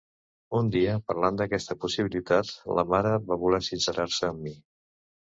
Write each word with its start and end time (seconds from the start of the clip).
Un 0.59 0.69
dia, 0.75 0.93
parlant 1.09 1.35
d'aquesta 1.41 1.75
possibilitat, 1.83 2.49
la 2.79 2.85
mare 2.93 3.11
va 3.27 3.37
voler 3.43 3.59
sincerar-se 3.67 4.31
amb 4.31 4.43
mi. 4.47 4.55